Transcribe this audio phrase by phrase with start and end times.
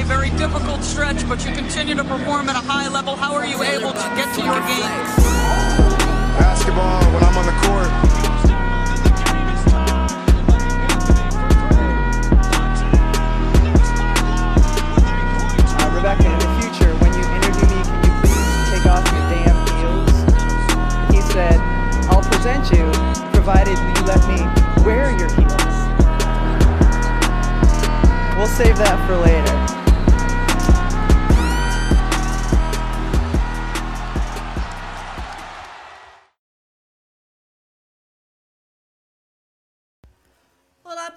[0.00, 3.16] a very difficult stretch, but you continue to perform at a high level.
[3.16, 4.94] How are you able to get to your game?
[6.38, 7.90] Basketball, when I'm on the court,
[15.94, 19.58] Rebecca, in the future, when you interview me, can you please take off your damn
[19.82, 20.14] heels?
[21.10, 21.58] He said,
[22.06, 22.86] I'll present you,
[23.34, 24.38] provided you let me
[24.86, 25.74] wear your heels.
[28.38, 29.67] We'll save that for later.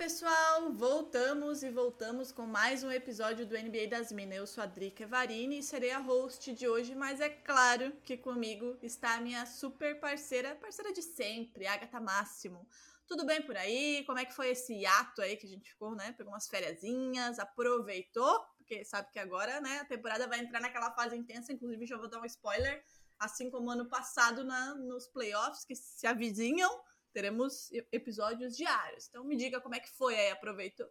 [0.01, 4.35] Pessoal, voltamos e voltamos com mais um episódio do NBA das Minas.
[4.35, 8.17] Eu sou a Drica Varini e serei a host de hoje, mas é claro que
[8.17, 12.67] comigo está a minha super parceira, parceira de sempre, Agatha Máximo.
[13.05, 14.03] Tudo bem por aí?
[14.07, 16.15] Como é que foi esse ato aí que a gente ficou, né?
[16.17, 21.15] Pegou umas fériasinhas, aproveitou, porque sabe que agora, né, a temporada vai entrar naquela fase
[21.15, 22.83] intensa, inclusive já vou dar um spoiler,
[23.19, 26.81] assim como ano passado na, nos playoffs que se avizinham
[27.11, 29.07] teremos episódios diários.
[29.09, 30.87] Então me diga como é que foi aí, aproveitou.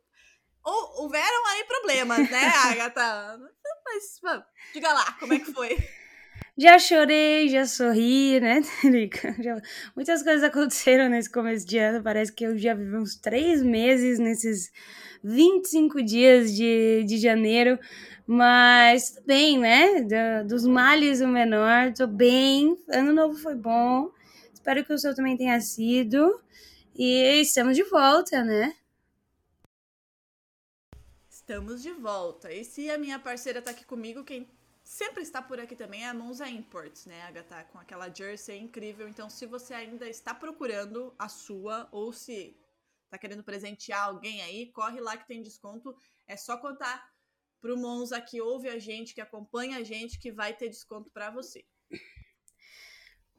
[0.63, 3.39] Ou houveram aí problemas, né, Agatha?
[3.85, 5.77] Mas, vamos, diga lá, como é que foi?
[6.59, 8.61] Já chorei, já sorri, né?
[9.43, 9.63] Já-
[9.97, 12.03] Muitas coisas aconteceram nesse começo de ano.
[12.03, 14.71] Parece que eu já vivi uns três meses nesses
[15.25, 17.79] 25 dias de, de janeiro.
[18.27, 20.03] Mas tudo bem, né?
[20.03, 22.77] Da- dos males o menor, tô bem.
[22.91, 24.11] Ano novo foi bom.
[24.71, 26.41] Espero que o seu também tenha sido.
[26.95, 28.77] E estamos de volta, né?
[31.29, 32.53] Estamos de volta.
[32.53, 34.49] E se a minha parceira tá aqui comigo, quem
[34.85, 37.65] sempre está por aqui também é a Monza Imports, né, Agatha?
[37.65, 39.09] Com aquela jersey incrível.
[39.09, 42.57] Então, se você ainda está procurando a sua, ou se
[43.11, 45.97] tá querendo presentear alguém aí, corre lá que tem desconto.
[46.29, 47.11] É só contar
[47.61, 51.29] pro Monza que ouve a gente, que acompanha a gente, que vai ter desconto para
[51.29, 51.67] você.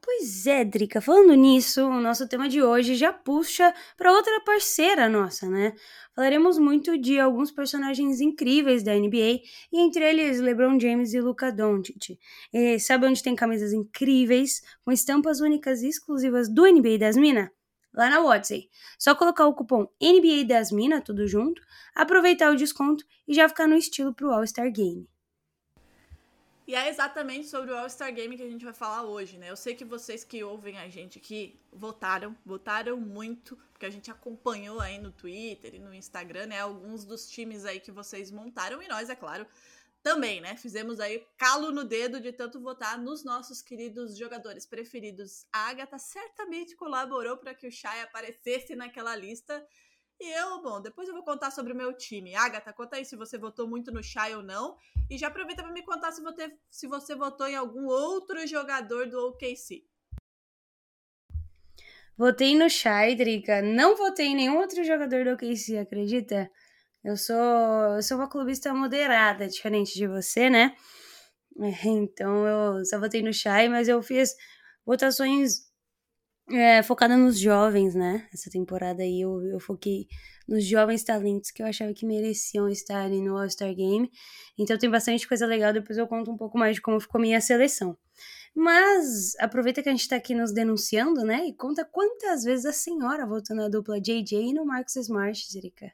[0.04, 5.08] Pois é, Drica, falando nisso, o nosso tema de hoje já puxa para outra parceira
[5.08, 5.74] nossa, né?
[6.12, 9.40] Falaremos muito de alguns personagens incríveis da NBA,
[9.72, 12.18] e entre eles LeBron James e Luka Doncic.
[12.52, 17.48] E sabe onde tem camisas incríveis, com estampas únicas e exclusivas do NBA das Minas?
[17.94, 18.68] Lá na Watsy.
[18.98, 21.62] Só colocar o cupom NBA das Minas, tudo junto,
[21.94, 25.11] aproveitar o desconto e já ficar no estilo pro All-Star Game.
[26.64, 29.50] E é exatamente sobre o All-Star Game que a gente vai falar hoje, né?
[29.50, 34.10] Eu sei que vocês que ouvem a gente aqui votaram, votaram muito, porque a gente
[34.12, 36.60] acompanhou aí no Twitter e no Instagram, né?
[36.60, 39.44] Alguns dos times aí que vocês montaram, e nós, é claro,
[40.04, 40.56] também, né?
[40.56, 45.46] Fizemos aí calo no dedo de tanto votar nos nossos queridos jogadores preferidos.
[45.52, 49.66] A Agatha certamente colaborou para que o Shai aparecesse naquela lista.
[50.24, 52.36] E eu, bom, depois eu vou contar sobre o meu time.
[52.36, 54.76] Agatha, conta aí se você votou muito no Shai ou não.
[55.10, 59.08] E já aproveita para me contar se você, se você votou em algum outro jogador
[59.08, 59.84] do OKC.
[62.16, 63.62] Votei no Shai, Drica.
[63.62, 66.48] Não votei em nenhum outro jogador do OKC, acredita?
[67.02, 67.34] Eu sou,
[67.96, 70.76] eu sou uma clubista moderada, diferente de você, né?
[71.84, 74.36] Então eu só votei no Shai, mas eu fiz
[74.86, 75.71] votações
[76.50, 78.28] é, focadas nos jovens, né?
[78.32, 80.06] Essa temporada aí eu, eu foquei
[80.46, 84.10] nos jovens talentos que eu achava que mereciam estar ali no All-Star Game.
[84.58, 87.40] Então tem bastante coisa legal, depois eu conto um pouco mais de como ficou minha
[87.40, 87.96] seleção.
[88.54, 91.46] Mas aproveita que a gente tá aqui nos denunciando, né?
[91.46, 95.90] E conta quantas vezes a senhora votou na dupla JJ e no Marcus Smart, Zerica.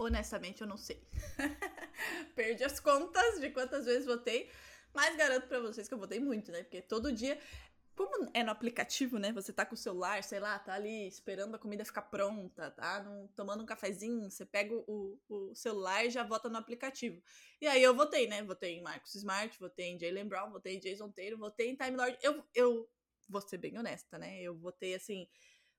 [0.00, 1.06] Honestamente, eu não sei.
[2.34, 4.50] Perdi as contas de quantas vezes votei,
[4.94, 6.62] mas garanto pra vocês que eu votei muito, né?
[6.62, 7.38] Porque todo dia,
[7.94, 9.32] como é no aplicativo, né?
[9.32, 13.04] Você tá com o celular, sei lá, tá ali esperando a comida ficar pronta, tá
[13.36, 17.22] tomando um cafezinho, você pega o, o celular e já vota no aplicativo.
[17.60, 18.42] E aí eu votei, né?
[18.42, 21.96] Votei em Marcus Smart, votei em Jalen Brown, votei em Jason Taylor, votei em Time
[21.96, 22.18] Lord.
[22.22, 22.88] Eu, eu
[23.28, 24.40] vou ser bem honesta, né?
[24.40, 25.28] Eu votei assim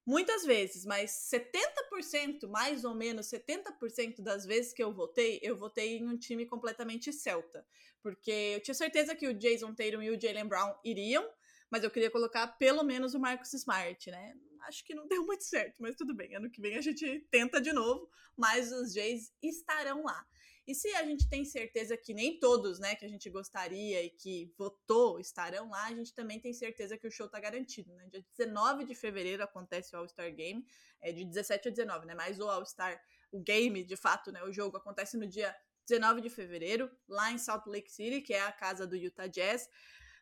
[0.06, 5.98] muitas vezes, mas 70%, mais ou menos 70% das vezes que eu votei, eu votei
[5.98, 7.66] em um time completamente celta.
[8.02, 11.28] Porque eu tinha certeza que o Jason Tatum e o Jalen Brown iriam,
[11.74, 14.36] mas eu queria colocar pelo menos o Marcus Smart, né?
[14.68, 16.36] Acho que não deu muito certo, mas tudo bem.
[16.36, 20.24] Ano que vem a gente tenta de novo, mas os Jays estarão lá.
[20.68, 24.12] E se a gente tem certeza que nem todos, né, que a gente gostaria e
[24.12, 28.08] que votou estarão lá, a gente também tem certeza que o show tá garantido, né?
[28.12, 30.64] Dia 19 de fevereiro acontece o All-Star Game,
[31.02, 32.14] é de 17 a 19, né?
[32.14, 35.56] Mas o All-Star, o game, de fato, né, o jogo acontece no dia
[35.88, 39.68] 19 de fevereiro, lá em Salt Lake City, que é a casa do Utah Jazz.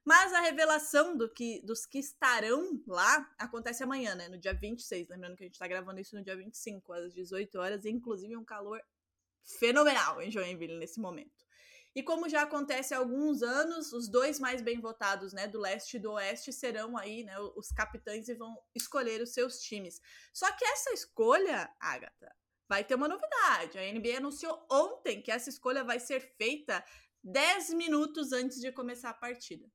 [0.04, 4.28] Mas a revelação do que, dos que estarão lá acontece amanhã, né?
[4.28, 5.10] No dia 26.
[5.10, 8.36] Lembrando que a gente tá gravando isso no dia 25, às 18 horas, e inclusive
[8.36, 8.82] um calor
[9.44, 11.46] fenomenal em Joinville nesse momento.
[11.94, 15.98] E como já acontece há alguns anos, os dois mais bem votados, né, do leste
[15.98, 20.00] e do oeste, serão aí, né, os capitães e vão escolher os seus times.
[20.34, 22.34] Só que essa escolha, Agatha,
[22.68, 23.78] vai ter uma novidade.
[23.78, 26.84] A NBA anunciou ontem que essa escolha vai ser feita
[27.22, 29.70] 10 minutos antes de começar a partida.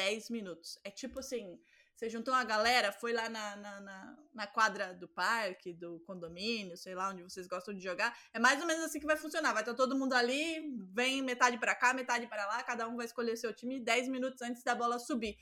[0.00, 0.78] 10 minutos.
[0.82, 1.60] É tipo assim,
[1.94, 6.74] você juntou uma galera, foi lá na, na, na, na, quadra do parque, do condomínio,
[6.74, 8.16] sei lá, onde vocês gostam de jogar.
[8.32, 9.52] É mais ou menos assim que vai funcionar.
[9.52, 13.04] Vai estar todo mundo ali, vem metade para cá, metade para lá, cada um vai
[13.04, 15.36] escolher seu time 10 minutos antes da bola subir.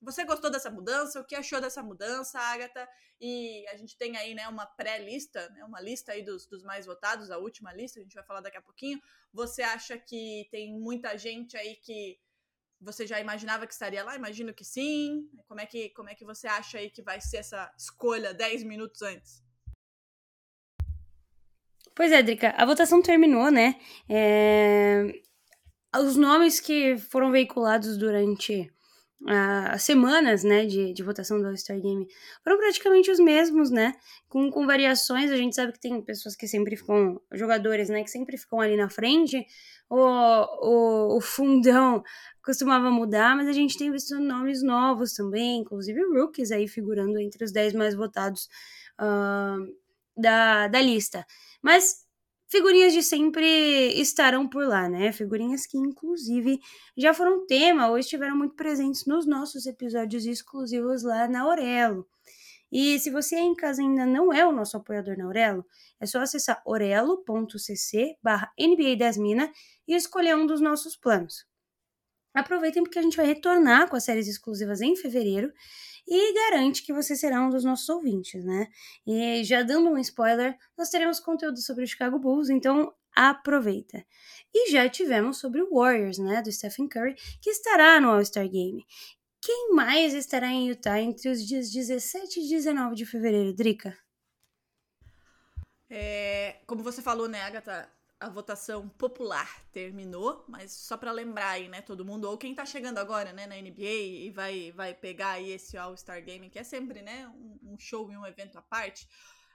[0.00, 1.20] Você gostou dessa mudança?
[1.20, 2.88] O que achou dessa mudança, Agatha?
[3.20, 6.84] E a gente tem aí, né, uma pré-lista, né, uma lista aí dos, dos mais
[6.84, 9.00] votados, a última lista, a gente vai falar daqui a pouquinho.
[9.32, 12.18] Você acha que tem muita gente aí que
[12.82, 14.16] você já imaginava que estaria lá?
[14.16, 15.28] Imagino que sim.
[15.46, 18.64] Como é que, como é que você acha aí que vai ser essa escolha 10
[18.64, 19.42] minutos antes?
[21.94, 23.78] Pois é, Drica, a votação terminou, né?
[24.08, 25.22] É...
[25.94, 28.72] Os nomes que foram veiculados durante
[29.26, 32.06] as semanas, né, de, de votação do All-Star Game
[32.42, 33.94] foram praticamente os mesmos, né,
[34.28, 38.10] com, com variações, a gente sabe que tem pessoas que sempre ficam, jogadores, né, que
[38.10, 39.46] sempre ficam ali na frente,
[39.94, 42.02] o, o, o fundão
[42.42, 47.44] costumava mudar, mas a gente tem visto nomes novos também, inclusive rookies aí figurando entre
[47.44, 48.48] os 10 mais votados
[48.98, 49.70] uh,
[50.16, 51.26] da, da lista.
[51.60, 52.06] Mas
[52.48, 53.46] figurinhas de sempre
[54.00, 55.12] estarão por lá, né?
[55.12, 56.58] Figurinhas que, inclusive,
[56.96, 62.06] já foram tema ou estiveram muito presentes nos nossos episódios exclusivos lá na Aurelo.
[62.72, 65.64] E se você em casa ainda não é o nosso apoiador na Aurelo,
[66.00, 69.52] é só acessar orelo.cc barra NBA 10 Mina
[69.86, 71.46] e escolher um dos nossos planos.
[72.34, 75.52] Aproveitem porque a gente vai retornar com as séries exclusivas em fevereiro
[76.08, 78.66] e garante que você será um dos nossos ouvintes, né?
[79.06, 84.02] E já dando um spoiler, nós teremos conteúdo sobre o Chicago Bulls, então aproveita.
[84.54, 88.82] E já tivemos sobre o Warriors, né, do Stephen Curry, que estará no All-Star Game.
[89.44, 93.98] Quem mais estará em Utah entre os dias 17 e 19 de fevereiro, Drica?
[95.90, 97.90] É, como você falou, né, Agatha,
[98.20, 102.64] a votação popular terminou, mas só para lembrar aí, né, todo mundo, ou quem tá
[102.64, 106.62] chegando agora, né, na NBA e vai, vai pegar aí esse All-Star Game, que é
[106.62, 109.08] sempre, né, um, um show e um evento à parte.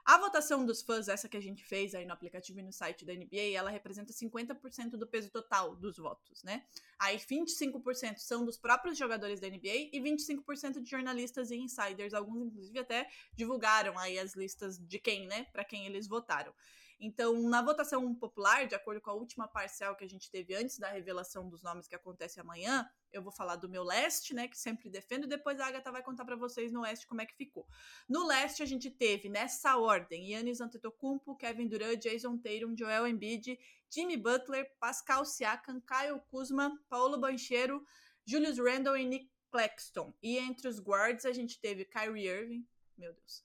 [0.08, 3.04] A votação dos fãs, essa que a gente fez aí no aplicativo e no site
[3.04, 6.64] da NBA, ela representa 50% do peso total dos votos, né?
[6.98, 12.42] Aí 25% são dos próprios jogadores da NBA e 25% de jornalistas e insiders, alguns
[12.42, 16.54] inclusive até divulgaram aí as listas de quem, né, para quem eles votaram.
[17.00, 20.80] Então, na votação popular, de acordo com a última parcial que a gente teve antes
[20.80, 24.58] da revelação dos nomes que acontece amanhã, eu vou falar do meu leste, né, que
[24.58, 27.36] sempre defendo, e depois a Agatha vai contar para vocês no oeste como é que
[27.36, 27.68] ficou.
[28.10, 33.60] No leste a gente teve nessa ordem: Yannis Antetokounmpo, Kevin Durant, Jason Tatum, Joel Embiid,
[33.90, 37.86] Jimmy Butler, Pascal Siakam, Kyle Kuzma, Paulo Banchero,
[38.26, 40.14] Julius Randle e Nick Claxton.
[40.22, 42.68] E entre os guards a gente teve Kyrie Irving,
[42.98, 43.44] meu Deus.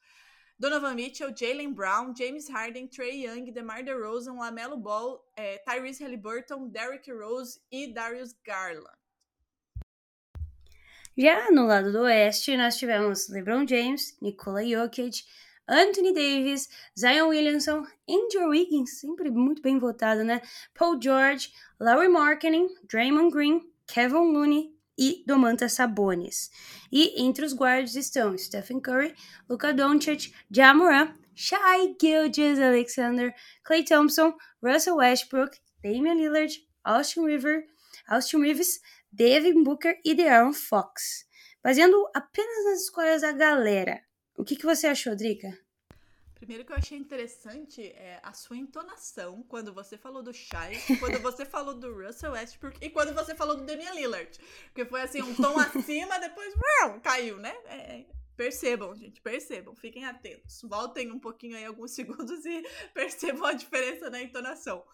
[0.62, 6.68] Donovan Mitchell, Jalen Brown, James Harden, Trey Young, DeMar DeRozan, LaMelo Ball, é, Tyrese Halliburton,
[6.68, 8.96] Derrick Rose e Darius Garland.
[11.18, 15.24] Já no lado do oeste, nós tivemos LeBron James, Nikola Jokic,
[15.66, 20.40] Anthony Davis, Zion Williamson, Andrew Wiggins, sempre muito bem votado, né?
[20.74, 26.50] Paul George, Larry Marketing, Draymond Green, Kevin Looney, e Domantas Sabonis.
[26.90, 29.14] E entre os guardas estão Stephen Curry,
[29.48, 33.34] Luka Doncic, Jamoran, Shai Gilgis Alexander,
[33.64, 36.52] Clay Thompson, Russell Westbrook, Damian Lillard,
[36.84, 37.64] Austin River,
[38.08, 38.80] Austin Reeves,
[39.10, 41.26] Devin Booker e De'Aaron Fox.
[41.62, 44.02] Baseando apenas nas escolhas da galera,
[44.36, 45.61] o que, que você achou, Drica?
[46.42, 51.20] Primeiro que eu achei interessante é a sua entonação quando você falou do Shai, quando
[51.20, 54.40] você falou do Russell Westbrook e quando você falou do Damian Lillard.
[54.64, 56.52] Porque foi assim, um tom acima, depois
[57.00, 57.54] caiu, né?
[57.66, 58.06] É, é,
[58.36, 60.60] percebam, gente, percebam, fiquem atentos.
[60.62, 64.84] Voltem um pouquinho aí, alguns segundos e percebam a diferença na entonação.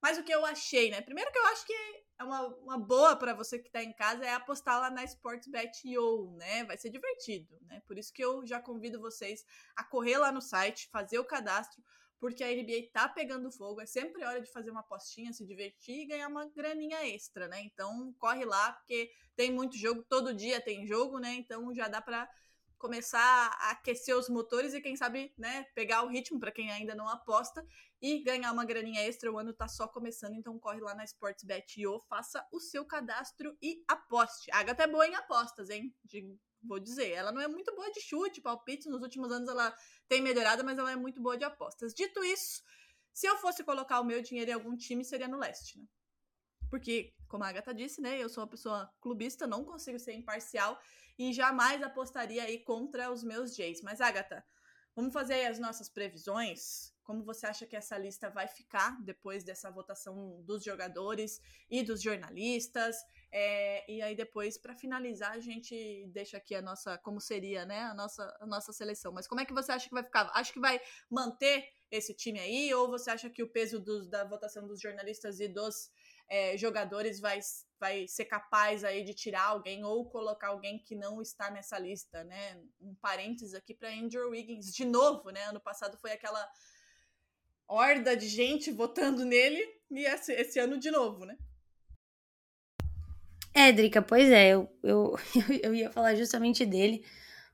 [0.00, 1.00] Mas o que eu achei, né?
[1.00, 4.24] Primeiro que eu acho que é uma, uma boa para você que está em casa
[4.24, 6.64] é apostar lá na Sportsbet.io, né?
[6.64, 7.82] Vai ser divertido, né?
[7.86, 9.44] Por isso que eu já convido vocês
[9.76, 11.82] a correr lá no site, fazer o cadastro,
[12.20, 13.80] porque a NBA tá pegando fogo.
[13.80, 17.60] É sempre hora de fazer uma apostinha, se divertir e ganhar uma graninha extra, né?
[17.62, 21.34] Então corre lá, porque tem muito jogo, todo dia tem jogo, né?
[21.34, 22.28] Então já dá para
[22.78, 23.20] começar
[23.60, 27.08] a aquecer os motores e quem sabe, né, pegar o ritmo para quem ainda não
[27.08, 27.64] aposta
[28.02, 29.32] e ganhar uma graninha extra.
[29.32, 33.82] O ano tá só começando, então corre lá na Sportsbet.io, faça o seu cadastro e
[33.86, 34.50] aposte.
[34.50, 35.94] A Agatha é boa em apostas, hein?
[36.04, 39.72] De, vou dizer, ela não é muito boa de chute, palpite, nos últimos anos ela
[40.08, 41.94] tem melhorado, mas ela é muito boa de apostas.
[41.94, 42.62] Dito isso,
[43.12, 45.86] Se eu fosse colocar o meu dinheiro em algum time, seria no leste, né?
[46.70, 48.18] Porque, como a Agatha disse, né?
[48.18, 50.80] Eu sou uma pessoa clubista, não consigo ser imparcial
[51.18, 53.82] e jamais apostaria aí contra os meus Jays.
[53.82, 54.42] Mas, Agatha,
[54.96, 56.91] vamos fazer aí as nossas previsões.
[57.02, 61.40] Como você acha que essa lista vai ficar depois dessa votação dos jogadores
[61.70, 62.96] e dos jornalistas?
[63.30, 67.80] É, e aí depois, para finalizar, a gente deixa aqui a nossa, como seria, né,
[67.80, 69.12] a nossa, a nossa seleção.
[69.12, 70.30] Mas como é que você acha que vai ficar?
[70.34, 70.80] Acho que vai
[71.10, 72.72] manter esse time aí?
[72.74, 75.90] Ou você acha que o peso dos, da votação dos jornalistas e dos
[76.28, 77.38] é, jogadores vai,
[77.78, 82.24] vai ser capaz aí de tirar alguém ou colocar alguém que não está nessa lista,
[82.24, 82.58] né?
[82.80, 85.44] Um parênteses aqui para Andrew Wiggins de novo, né?
[85.44, 86.48] Ano passado foi aquela
[87.72, 91.36] horda de gente votando nele e esse, esse ano de novo, né?
[93.54, 95.16] É, Drica, pois é, eu, eu,
[95.62, 97.04] eu ia falar justamente dele,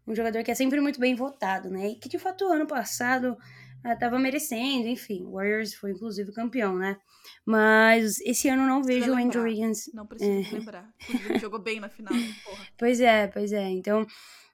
[0.07, 1.91] um jogador que é sempre muito bem votado, né?
[1.91, 3.37] E que de fato ano passado
[3.85, 6.97] estava uh, merecendo, enfim, o Warriors foi inclusive campeão, né?
[7.45, 9.91] Mas esse ano não vejo o Andrew Wiggins.
[9.93, 10.59] Não preciso é.
[10.59, 10.95] lembrar.
[11.41, 12.13] jogou bem na final.
[12.45, 12.67] Porra.
[12.79, 13.69] Pois é, pois é.
[13.71, 14.07] Então,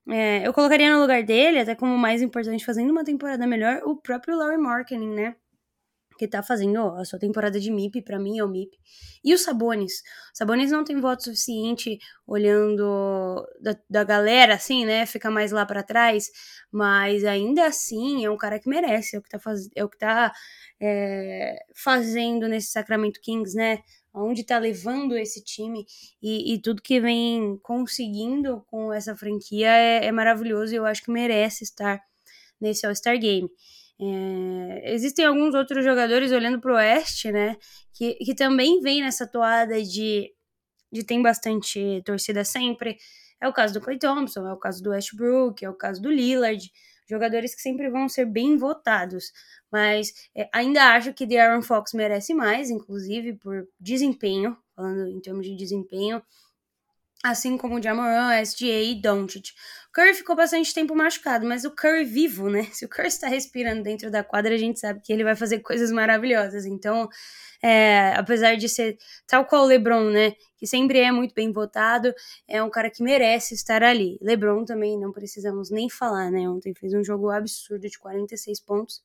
[0.09, 3.97] é, eu colocaria no lugar dele, até como mais importante, fazendo uma temporada melhor, o
[3.97, 5.37] próprio Laurie Marketing, né?
[6.17, 8.79] Que tá fazendo a sua temporada de MIP, para mim é o MIP.
[9.25, 10.03] E o Sabonis.
[10.33, 15.07] O Sabonis não tem voto suficiente olhando da, da galera, assim, né?
[15.07, 16.31] Fica mais lá para trás.
[16.71, 19.17] Mas ainda assim é um cara que merece.
[19.17, 20.33] É o que tá, faz, é o que tá
[20.81, 23.81] é, fazendo nesse Sacramento Kings, né?
[24.13, 25.85] Onde tá levando esse time
[26.23, 31.03] e, e tudo que vem conseguindo com essa franquia é, é maravilhoso e eu acho
[31.03, 32.01] que merece estar
[32.61, 33.49] nesse All-Star Game.
[34.01, 37.57] É, existem alguns outros jogadores olhando para o Oeste, né?
[37.93, 40.33] Que, que também vem nessa toada de,
[40.93, 42.97] de tem bastante torcida sempre.
[43.41, 46.11] É o caso do Clay Thompson, é o caso do Westbrook, é o caso do
[46.11, 46.71] Lillard.
[47.09, 49.33] Jogadores que sempre vão ser bem votados.
[49.71, 55.21] Mas é, ainda acho que The Aaron Fox merece mais, inclusive por desempenho, falando em
[55.21, 56.23] termos de desempenho
[57.25, 59.55] assim como o Jamoran, SGA e Doncic.
[59.95, 62.65] Curry ficou bastante tempo machucado, mas o Curry vivo, né?
[62.71, 65.61] Se o Curry está respirando dentro da quadra, a gente sabe que ele vai fazer
[65.61, 66.67] coisas maravilhosas.
[66.67, 67.09] Então,
[67.63, 70.35] é, apesar de ser tal qual o LeBron, né?
[70.59, 72.13] Que sempre é muito bem votado,
[72.47, 74.19] é um cara que merece estar ali.
[74.21, 76.47] LeBron também não precisamos nem falar, né?
[76.47, 79.03] Ontem fez um jogo absurdo de 46 pontos.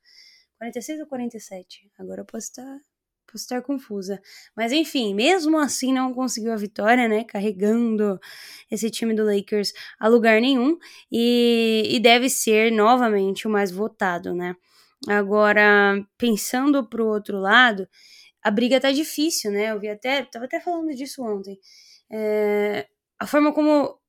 [0.57, 1.89] 46 ou 47?
[1.97, 2.79] Agora eu posso estar
[3.31, 4.19] Posso estar confusa.
[4.55, 7.23] Mas enfim, mesmo assim não conseguiu a vitória, né?
[7.23, 8.19] Carregando
[8.71, 10.77] esse time do Lakers a lugar nenhum.
[11.11, 14.55] E, e deve ser novamente o mais votado, né?
[15.07, 17.87] Agora, pensando pro outro lado,
[18.43, 19.71] a briga tá difícil, né?
[19.71, 20.23] Eu vi até.
[20.23, 21.59] Tava até falando disso ontem.
[22.11, 22.87] É,
[23.19, 23.99] a forma como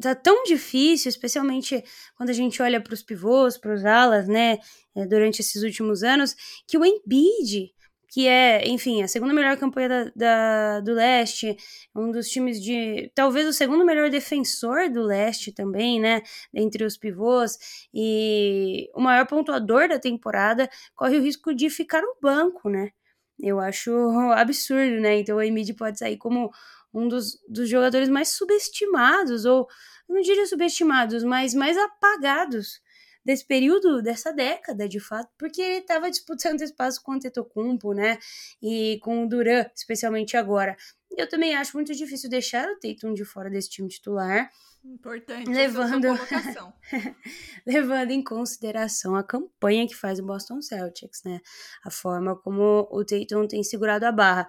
[0.00, 1.82] tá tão difícil, especialmente
[2.16, 4.58] quando a gente olha para os pivôs, para os alas, né,
[4.94, 7.72] é, durante esses últimos anos, que o Embiid
[8.08, 11.56] que é, enfim, a segunda melhor campanha da, da, do leste,
[11.94, 13.10] um dos times de.
[13.14, 16.22] talvez o segundo melhor defensor do leste também, né?
[16.54, 17.58] Entre os pivôs,
[17.92, 22.90] e o maior pontuador da temporada, corre o risco de ficar no banco, né?
[23.38, 23.92] Eu acho
[24.32, 25.20] absurdo, né?
[25.20, 26.50] Então o Emid pode sair como
[26.92, 29.68] um dos, dos jogadores mais subestimados, ou
[30.08, 32.80] não diria subestimados, mas mais apagados
[33.28, 38.18] desse período, dessa década, de fato, porque ele estava disputando espaço com o Antetokounmpo, né,
[38.62, 40.74] e com o Duran, especialmente agora.
[41.14, 44.50] Eu também acho muito difícil deixar o Tatum de fora desse time titular.
[44.82, 46.06] Importante levando
[47.66, 51.40] levando em consideração a campanha que faz o Boston Celtics, né?
[51.84, 54.46] A forma como o Tatum tem segurado a barra.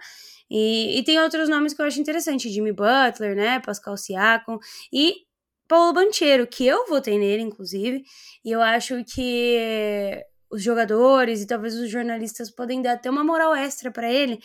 [0.48, 3.60] E, e tem outros nomes que eu acho interessante, Jimmy Butler, né?
[3.60, 4.58] Pascal Siakam
[4.90, 5.26] e
[5.70, 8.02] Paulo Banchero, que eu votei nele, inclusive,
[8.44, 13.54] e eu acho que os jogadores e talvez os jornalistas podem dar até uma moral
[13.54, 14.40] extra para ele,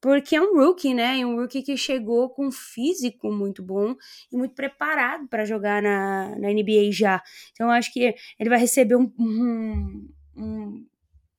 [0.00, 1.18] porque é um rookie, né?
[1.18, 3.96] E um rookie que chegou com um físico muito bom
[4.30, 7.20] e muito preparado para jogar na, na NBA já.
[7.50, 10.86] Então eu acho que ele vai receber um, um, um,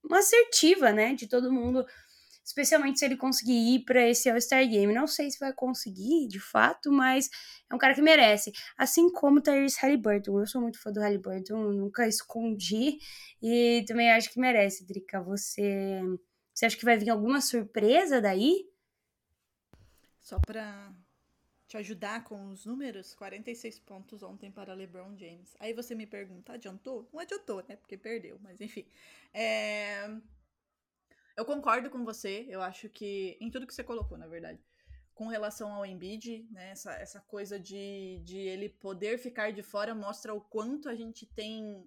[0.04, 1.14] uma assertiva, né?
[1.14, 1.86] De todo mundo
[2.52, 4.94] especialmente se ele conseguir ir para esse All-Star Game.
[4.94, 7.30] Não sei se vai conseguir, de fato, mas
[7.70, 8.52] é um cara que merece.
[8.78, 10.40] Assim como Tyrese Halliburton.
[10.40, 13.00] Eu sou muito fã do Halliburton, nunca escondi
[13.42, 15.22] e também acho que merece, Drica.
[15.22, 16.02] Você,
[16.54, 18.70] você acha que vai vir alguma surpresa daí?
[20.22, 20.94] Só para
[21.68, 25.56] te ajudar com os números, 46 pontos ontem para LeBron James.
[25.58, 27.08] Aí você me pergunta, adiantou?
[27.14, 27.78] Não adiantou, né?
[27.78, 28.86] Porque perdeu, mas enfim.
[29.34, 30.06] É...
[31.42, 33.36] Eu concordo com você, eu acho que.
[33.42, 34.64] Em tudo que você colocou, na verdade.
[35.16, 36.70] Com relação ao Embiid, né?
[36.70, 41.26] Essa, essa coisa de, de ele poder ficar de fora mostra o quanto a gente
[41.26, 41.84] tem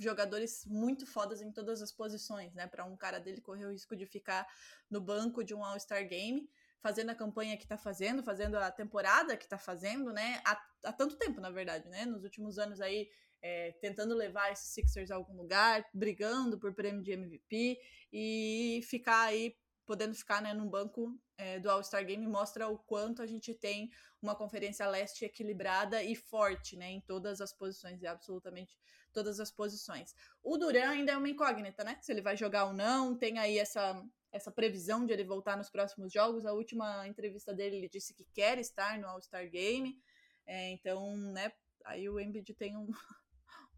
[0.00, 2.66] jogadores muito fodas em todas as posições, né?
[2.66, 4.44] Para um cara dele correr o risco de ficar
[4.90, 6.50] no banco de um All-Star Game,
[6.80, 10.42] fazendo a campanha que tá fazendo, fazendo a temporada que tá fazendo, né?
[10.44, 12.04] Há, há tanto tempo, na verdade, né?
[12.04, 13.08] Nos últimos anos aí,
[13.42, 17.80] é, tentando levar esses Sixers a algum lugar, brigando por prêmio de MVP
[18.12, 19.56] e ficar aí
[19.88, 23.90] podendo ficar né, num banco é, do All-Star Game mostra o quanto a gente tem
[24.20, 28.76] uma conferência leste equilibrada e forte, né, em todas as posições, e absolutamente
[29.14, 30.14] todas as posições.
[30.42, 33.56] O Duran ainda é uma incógnita, né, se ele vai jogar ou não, tem aí
[33.56, 38.12] essa, essa previsão de ele voltar nos próximos jogos, a última entrevista dele, ele disse
[38.12, 39.98] que quer estar no All-Star Game,
[40.44, 41.50] é, então, né,
[41.86, 42.90] aí o Embiid tem um,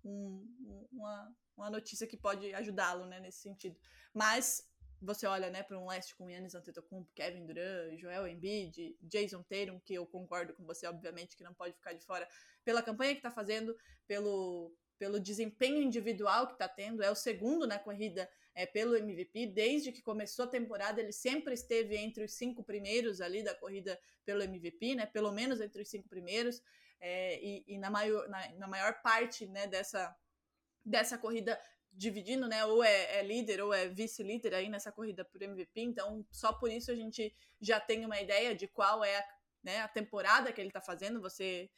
[0.05, 3.79] um, uma, uma notícia que pode ajudá-lo, né, nesse sentido.
[4.15, 4.69] Mas
[5.03, 9.81] você olha, né, para um leste com Yannis Antetokounmpo, Kevin Durant, Joel Embiid, Jason Tatum,
[9.81, 12.29] que eu concordo com você, obviamente, que não pode ficar de fora
[12.65, 13.75] pela campanha que está fazendo,
[14.07, 19.47] pelo, pelo desempenho individual que está tendo, é o segundo na corrida é, pelo MVP,
[19.47, 23.99] desde que começou a temporada ele sempre esteve entre os cinco primeiros ali da corrida
[24.25, 26.63] pelo MVP, né, pelo menos entre os cinco primeiros,
[27.01, 30.15] é, e, e na, maior, na, na maior parte né, dessa,
[30.85, 31.61] dessa corrida
[31.93, 32.65] dividindo, né?
[32.65, 35.81] Ou é, é líder ou é vice-líder aí nessa corrida por MVP.
[35.81, 39.25] Então, só por isso a gente já tem uma ideia de qual é a,
[39.63, 41.21] né, a temporada que ele tá fazendo.
[41.21, 41.71] Você.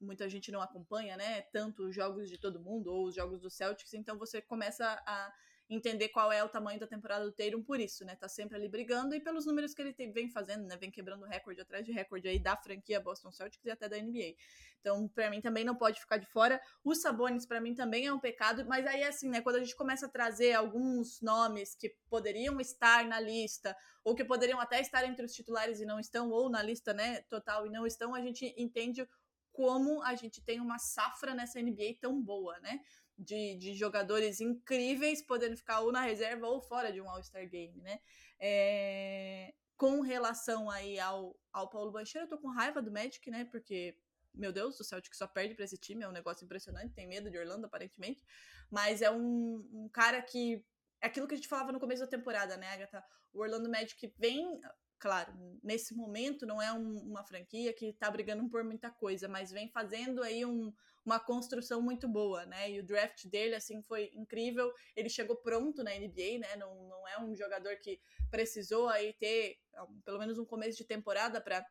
[0.00, 1.42] Muita gente não acompanha, né?
[1.52, 5.32] Tanto os jogos de todo mundo ou os jogos do Celtics, então você começa a
[5.74, 8.16] entender qual é o tamanho da temporada do Tatum por isso, né?
[8.16, 10.76] Tá sempre ali brigando e pelos números que ele tem, vem fazendo, né?
[10.76, 14.34] Vem quebrando recorde atrás de recorde aí da franquia Boston Celtics e até da NBA.
[14.80, 16.60] Então, para mim também não pode ficar de fora.
[16.84, 19.76] O Sabonis para mim também é um pecado, mas aí assim, né, quando a gente
[19.76, 25.04] começa a trazer alguns nomes que poderiam estar na lista ou que poderiam até estar
[25.04, 28.20] entre os titulares e não estão ou na lista, né, total e não estão, a
[28.20, 29.06] gente entende
[29.52, 32.80] como a gente tem uma safra nessa NBA tão boa, né?
[33.22, 37.80] De, de jogadores incríveis podendo ficar ou na reserva ou fora de um All-Star Game,
[37.80, 38.00] né?
[38.38, 43.44] É, com relação aí ao, ao Paulo Bancheiro, eu tô com raiva do Magic, né?
[43.44, 43.96] Porque,
[44.34, 47.30] meu Deus, o Celtic só perde para esse time, é um negócio impressionante, tem medo
[47.30, 48.22] de Orlando, aparentemente.
[48.70, 50.64] Mas é um, um cara que.
[51.00, 53.02] É aquilo que a gente falava no começo da temporada, né, Agatha?
[53.32, 54.60] O Orlando Magic vem
[55.02, 55.32] claro,
[55.64, 59.68] nesse momento não é um, uma franquia que está brigando por muita coisa, mas vem
[59.68, 60.72] fazendo aí um,
[61.04, 62.70] uma construção muito boa, né?
[62.70, 64.72] E o draft dele, assim, foi incrível.
[64.94, 66.56] Ele chegou pronto na NBA, né?
[66.56, 69.58] Não, não é um jogador que precisou aí ter
[70.04, 71.64] pelo menos um começo de temporada para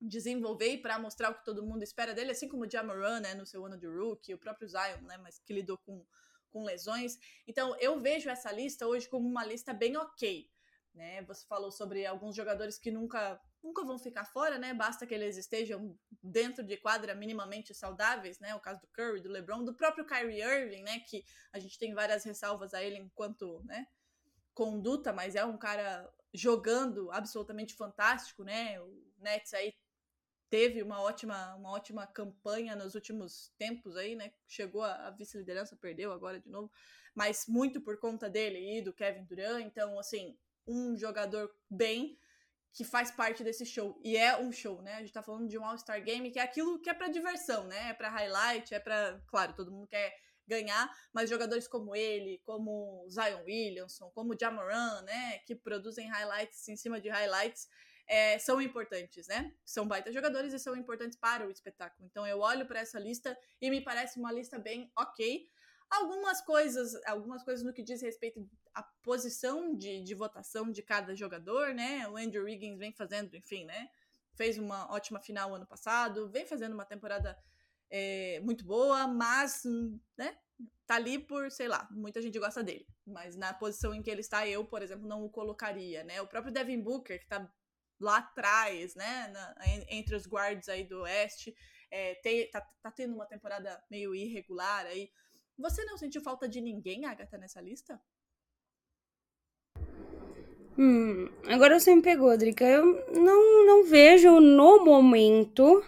[0.00, 3.34] desenvolver e para mostrar o que todo mundo espera dele, assim como o Jamoran, né,
[3.34, 6.04] no seu ano de rookie, o próprio Zion, né, mas que lidou com,
[6.50, 7.18] com lesões.
[7.46, 10.50] Então, eu vejo essa lista hoje como uma lista bem ok.
[10.94, 11.22] Né?
[11.24, 14.72] Você falou sobre alguns jogadores que nunca, nunca vão ficar fora, né?
[14.72, 18.54] Basta que eles estejam dentro de quadra minimamente saudáveis, né?
[18.54, 21.00] O caso do Curry, do LeBron, do próprio Kyrie Irving, né?
[21.00, 23.86] Que a gente tem várias ressalvas a ele enquanto, né?
[24.54, 28.80] Conduta, mas é um cara jogando absolutamente fantástico, né?
[28.80, 29.74] O Nets aí
[30.48, 34.32] teve uma ótima, uma ótima campanha nos últimos tempos aí, né?
[34.48, 36.70] Chegou a, vice-liderança, perdeu agora de novo,
[37.14, 39.64] mas muito por conta dele e do Kevin Durant.
[39.64, 42.18] Então, assim, um jogador bem
[42.72, 44.00] que faz parte desse show.
[44.04, 44.94] E é um show, né?
[44.94, 47.66] A gente tá falando de um All-Star Game que é aquilo que é para diversão,
[47.66, 47.90] né?
[47.90, 50.14] É para highlight, é para, claro, todo mundo quer
[50.50, 56.76] ganhar, mas jogadores como ele, como Zion Williamson, como Jamoran, né, que produzem highlights em
[56.76, 57.68] cima de highlights,
[58.08, 59.54] é, são importantes, né?
[59.64, 62.08] São baita jogadores e são importantes para o espetáculo.
[62.10, 65.48] Então eu olho para essa lista e me parece uma lista bem ok.
[65.90, 71.16] Algumas coisas, algumas coisas no que diz respeito à posição de, de votação de cada
[71.16, 72.08] jogador, né?
[72.08, 73.88] O Andrew Wiggins vem fazendo, enfim, né?
[74.36, 77.36] Fez uma ótima final ano passado, vem fazendo uma temporada
[77.90, 79.62] é, muito boa, mas,
[80.16, 80.38] né?
[80.86, 82.86] Tá ali por, sei lá, muita gente gosta dele.
[83.04, 86.20] Mas na posição em que ele está, eu, por exemplo, não o colocaria, né?
[86.22, 87.52] O próprio Devin Booker, que tá
[87.98, 89.28] lá atrás, né?
[89.28, 89.54] Na,
[89.88, 91.54] entre os guards aí do Oeste,
[91.90, 95.10] é, tem, tá, tá tendo uma temporada meio irregular aí.
[95.60, 98.00] Você não sentiu falta de ninguém, Agatha, nessa lista?
[100.78, 102.64] Hum, agora você me pegou, Drica.
[102.64, 105.84] Eu não, não vejo no momento.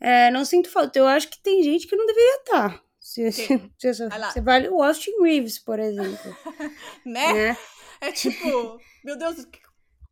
[0.00, 0.98] É, não sinto falta.
[0.98, 2.84] Eu acho que tem gente que não deveria estar.
[2.98, 3.46] Se, se,
[3.78, 6.36] se, se você vale o Austin Reeves, por exemplo.
[7.06, 7.32] né?
[7.32, 7.58] né?
[8.00, 9.46] É tipo, meu Deus,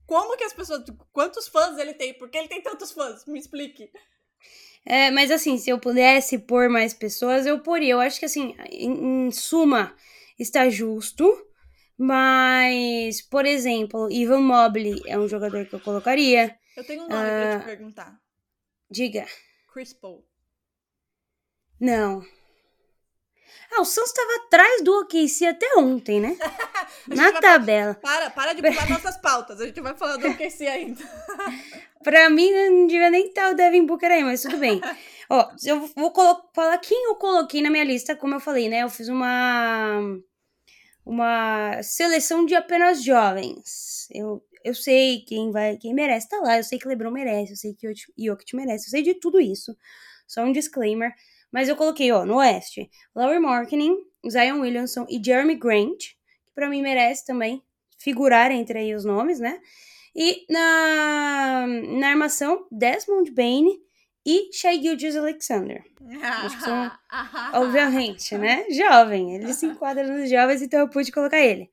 [0.07, 0.85] como que as pessoas.
[1.13, 2.15] Quantos fãs ele tem?
[2.15, 3.27] Por que ele tem tantos fãs?
[3.27, 3.91] Me explique.
[4.87, 7.95] É, mas assim, se eu pudesse pôr mais pessoas, eu poria.
[7.95, 9.93] Eu acho que assim, em, em suma,
[10.39, 11.43] está justo.
[11.99, 16.57] Mas, por exemplo, Ivan Mobley é um jogador que eu colocaria.
[16.77, 18.21] Eu tenho um nome uh, pra te ah, perguntar.
[18.91, 19.27] Diga.
[19.73, 20.25] Chris Paul.
[21.81, 22.25] Não.
[23.73, 26.37] Ah, o Suns estava atrás do OKC até ontem, né?
[27.09, 27.95] Na tabela.
[27.95, 29.61] Para, para de pular nossas pautas.
[29.61, 31.03] A gente vai falar do OKC ainda.
[32.07, 34.81] Pra mim, não devia nem estar o Devin Booker aí, mas tudo bem.
[35.29, 36.13] Ó, eu vou
[36.55, 38.85] falar quem eu coloquei na minha lista, como eu falei, né?
[38.85, 40.01] Eu fiz uma
[41.05, 44.09] uma seleção de apenas jovens.
[44.13, 47.57] Eu, eu sei quem vai, quem merece estar lá, eu sei que LeBron merece, eu
[47.57, 49.77] sei que Jokic- merece, eu sei de tudo isso.
[50.29, 51.13] Só um disclaimer.
[51.53, 53.97] Mas eu coloquei, ó, no Oeste, Laurie Marketing,
[54.31, 57.63] Zion Williamson e Jeremy Grant, que pra mim merece também
[57.99, 59.61] figurar entre aí os nomes, né?
[60.19, 61.67] E na,
[61.99, 63.67] na armação, Desmond Bain
[64.25, 65.85] e Shai Gilgeous Alexander.
[66.23, 66.91] Acho que são-
[67.53, 68.65] Obviamente, né?
[68.71, 69.35] Jovem.
[69.37, 71.71] Ele se enquadra nos jovens, então eu pude colocar ele.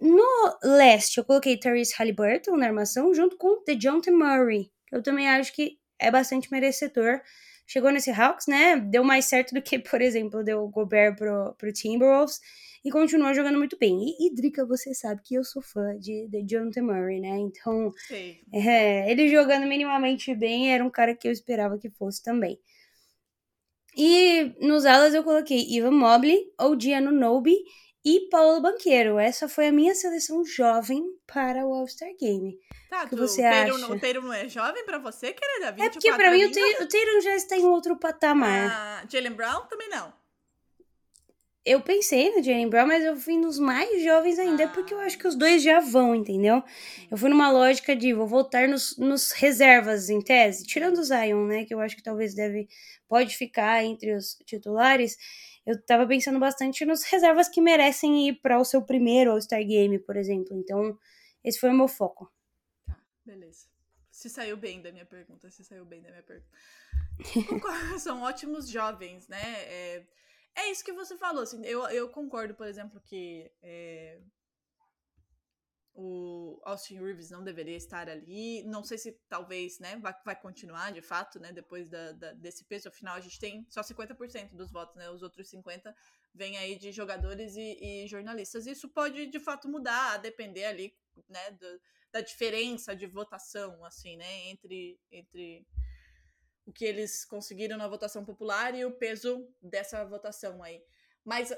[0.00, 0.22] No
[0.62, 5.52] leste, eu coloquei Therese Halliburton na armação, junto com DeJounte Murray, que eu também acho
[5.54, 7.20] que é bastante merecedor.
[7.66, 8.76] Chegou nesse Hawks, né?
[8.76, 12.38] Deu mais certo do que, por exemplo, deu o Gobert pro, pro Timberwolves
[12.84, 13.98] e continuou jogando muito bem.
[13.98, 17.38] E, e Drica, você sabe que eu sou fã de DeJounte Murray, né?
[17.38, 17.90] Então,
[18.52, 22.60] é, ele jogando minimamente bem era um cara que eu esperava que fosse também.
[23.96, 27.56] E nos alas eu coloquei Ivan Mobley, OG Anunoby
[28.04, 29.18] e Paulo Banqueiro.
[29.18, 32.58] Essa foi a minha seleção jovem para o All-Star Game.
[32.90, 33.92] Tá, O que você o Tatum, acha?
[33.92, 35.72] o Tatum não é jovem pra você, querida?
[35.72, 36.52] 24 É porque pra mim o não.
[36.52, 38.70] Tatum o Tatum já está em outro patamar.
[38.70, 40.12] Ah, Jalen Brown também não.
[41.64, 45.16] Eu pensei no Jalen Brown, mas eu fui nos mais jovens ainda, porque eu acho
[45.16, 46.62] que os dois já vão, entendeu?
[47.10, 51.46] Eu fui numa lógica de vou voltar nos, nos reservas, em tese, tirando o Zion,
[51.46, 52.68] né, que eu acho que talvez deve,
[53.08, 55.16] pode ficar entre os titulares.
[55.64, 59.98] Eu tava pensando bastante nos reservas que merecem ir para o seu primeiro All-Star Game,
[59.98, 60.54] por exemplo.
[60.54, 60.98] Então,
[61.42, 62.30] esse foi o meu foco.
[62.86, 63.66] Tá, beleza.
[64.10, 66.50] Se saiu bem da minha pergunta, se saiu bem da minha pergunta.
[67.48, 69.42] Concordo, São ótimos jovens, né?
[69.42, 70.04] É,
[70.56, 74.20] é isso que você falou, assim, eu, eu concordo, por exemplo, que é,
[75.96, 78.62] o Austin Reeves não deveria estar ali.
[78.64, 82.64] Não sei se talvez, né, vai, vai continuar de fato, né, depois da, da- desse
[82.64, 82.88] peso.
[82.88, 85.08] Afinal, a gente tem só 50% dos votos, né?
[85.10, 88.66] Os outros 50% vêm aí de jogadores e, e jornalistas.
[88.66, 90.92] Isso pode, de fato, mudar, a depender ali,
[91.28, 95.64] né, do- da diferença de votação, assim, né, entre, entre
[96.66, 100.82] o que eles conseguiram na votação popular e o peso dessa votação aí.
[101.24, 101.52] Mas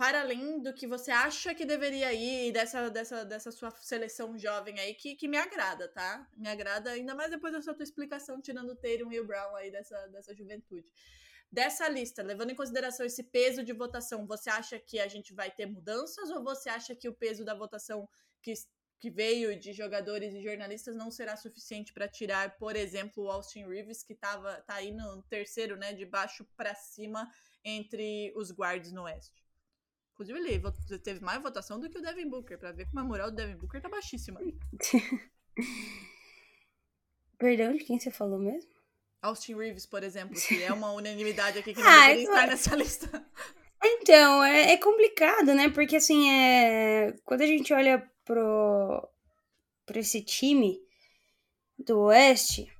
[0.00, 4.80] para além do que você acha que deveria ir dessa, dessa, dessa sua seleção jovem
[4.80, 6.26] aí, que, que me agrada, tá?
[6.34, 9.70] Me agrada, ainda mais depois dessa tua explicação, tirando o Tatum e o Brown aí
[9.70, 10.90] dessa, dessa juventude.
[11.52, 15.50] Dessa lista, levando em consideração esse peso de votação, você acha que a gente vai
[15.50, 18.08] ter mudanças ou você acha que o peso da votação
[18.40, 18.54] que,
[19.00, 23.66] que veio de jogadores e jornalistas não será suficiente para tirar, por exemplo, o Austin
[23.66, 27.26] Reeves, que tava, tá aí no terceiro, né, de baixo para cima
[27.64, 29.42] entre os guards no Oeste?
[30.12, 33.30] Inclusive, ele teve mais votação do que o Devin Booker, pra ver como a moral
[33.30, 34.38] do Devin Booker tá baixíssima.
[37.38, 38.70] Perdão, de quem você falou mesmo?
[39.22, 42.46] Austin Reeves, por exemplo, que é uma unanimidade aqui que não Ah, deveria então- estar
[42.46, 43.26] nessa lista.
[43.82, 45.70] Então, é, é complicado, né?
[45.70, 47.14] Porque assim, é...
[47.24, 49.08] quando a gente olha pro,
[49.84, 50.78] pro esse time
[51.76, 52.70] do Oeste,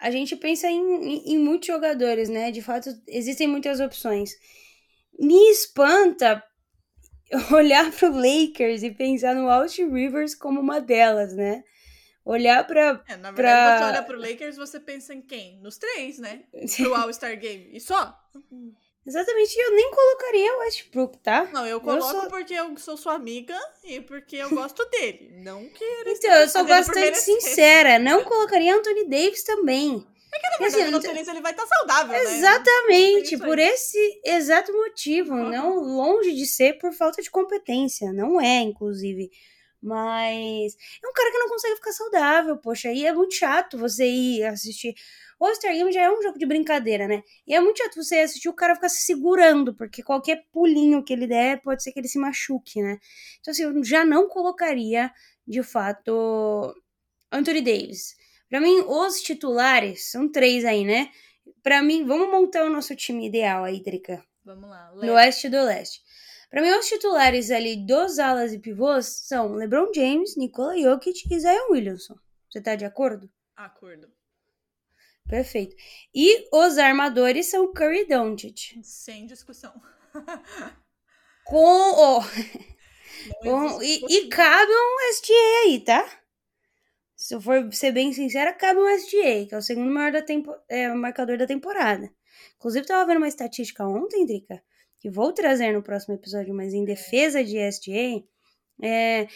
[0.00, 2.50] a gente pensa em, em, em muitos jogadores, né?
[2.50, 4.32] De fato, existem muitas opções.
[5.16, 6.42] Me espanta
[7.54, 11.62] olhar pro Lakers e pensar no Austin Rivers como uma delas, né?
[12.24, 13.04] Olhar pra.
[13.06, 15.60] É, na verdade, Pra- você olha pro Lakers, você pensa em quem?
[15.60, 16.44] Nos três, né?
[16.78, 17.68] Pro All-Star Game.
[17.70, 18.18] E só?
[19.06, 21.44] Exatamente, eu nem colocaria o Westbrook, tá?
[21.52, 25.30] Não, eu coloco sou- porque eu sou sua amiga e porque eu gosto dele.
[25.42, 27.98] Não que ele Então, eu sou bastante sincera.
[27.98, 30.06] Não colocaria Anthony Davis também.
[30.32, 32.38] É que, na Porque, verdade, assim, no tennis ele vai estar saudável, né?
[32.38, 33.40] Exatamente, aí.
[33.40, 35.32] por esse exato motivo.
[35.34, 35.48] Uhum.
[35.50, 38.12] Não longe de ser por falta de competência.
[38.12, 39.30] Não é, inclusive.
[39.80, 42.90] Mas é um cara que não consegue ficar saudável, poxa.
[42.90, 44.94] E é muito chato você ir assistir.
[45.38, 47.22] O Game já é um jogo de brincadeira, né?
[47.46, 51.12] E é muito chato você assistir o cara ficar se segurando, porque qualquer pulinho que
[51.12, 52.98] ele der pode ser que ele se machuque, né?
[53.40, 55.10] Então, assim, eu já não colocaria,
[55.46, 56.74] de fato,
[57.30, 58.16] Anthony Davis.
[58.48, 61.10] Pra mim, os titulares, são três aí, né?
[61.62, 64.24] Pra mim, vamos montar o nosso time ideal aí, Drica.
[64.44, 64.90] Vamos lá.
[64.92, 65.14] No Léo.
[65.14, 66.02] oeste e do leste.
[66.50, 71.40] Pra mim, os titulares ali dos alas e pivôs são LeBron James, Nikola Jokic e
[71.40, 72.14] Zion Williamson.
[72.48, 73.28] Você tá de acordo?
[73.56, 74.08] Acordo.
[75.28, 75.74] Perfeito.
[76.14, 78.78] E os armadores são Curry e Doncic.
[78.82, 79.72] Sem discussão.
[81.44, 82.20] Com o...
[83.42, 86.20] Com- e, e cabe um SGA aí, tá?
[87.16, 90.20] Se eu for ser bem sincera, cabe um SGA, que é o segundo maior da
[90.20, 92.12] tempo, é, marcador da temporada.
[92.56, 94.62] Inclusive, tava vendo uma estatística ontem, Drica,
[94.98, 98.22] que vou trazer no próximo episódio, mas em defesa de SGA,
[98.82, 99.26] é,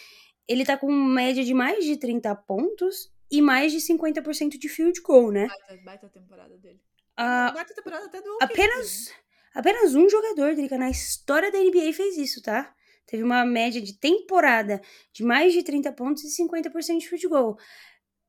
[0.46, 5.00] ele tá com média de mais de 30 pontos e mais de 50% de field
[5.02, 5.46] goal, né?
[5.46, 6.80] Baita, baita temporada dele.
[7.16, 9.12] Ah, baita temporada até do apenas,
[9.54, 12.74] apenas um jogador, Drica, na história da NBA fez isso, tá?
[13.06, 14.80] Teve uma média de temporada
[15.12, 17.58] de mais de 30 pontos e 50% de field goal.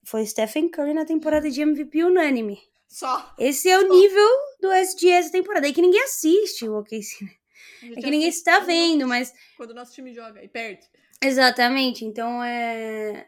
[0.06, 2.58] Foi Stephen Curry na temporada de MVP unânime.
[2.88, 3.36] Só.
[3.38, 4.28] Esse é o nível
[4.60, 5.68] do SG essa temporada.
[5.68, 7.32] É que ninguém assiste o OKC, né?
[7.96, 10.88] É que ninguém está vendo, mas Quando o nosso time joga e perde.
[11.22, 12.04] Exatamente.
[12.04, 13.28] Então, é...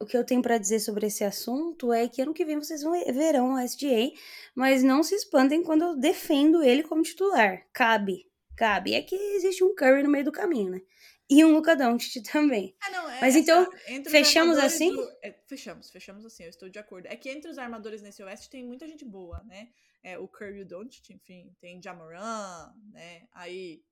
[0.00, 2.82] o que eu tenho pra dizer sobre esse assunto é que ano que vem vocês
[2.82, 4.12] vão verão o SGA,
[4.54, 7.64] mas não se espantem quando eu defendo ele como titular.
[7.72, 8.26] Cabe,
[8.56, 8.94] cabe.
[8.94, 10.82] É que existe um Curry no meio do caminho, né?
[11.28, 12.76] E um Luka Doncic também.
[12.82, 13.66] Ah, não, é, Mas então,
[14.10, 14.94] fechamos assim?
[14.94, 17.06] do- é, fechamos, fechamos assim, eu estou de acordo.
[17.06, 19.68] É que entre os armadores nesse Oeste tem muita gente boa, né?
[20.02, 23.22] É, o Curry e o Doncic, enfim, tem Jamoran, né?
[23.32, 23.82] Aí